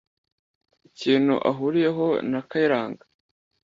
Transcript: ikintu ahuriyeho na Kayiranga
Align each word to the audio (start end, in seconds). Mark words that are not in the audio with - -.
ikintu 0.87 1.33
ahuriyeho 1.49 2.07
na 2.31 2.39
Kayiranga 2.49 3.03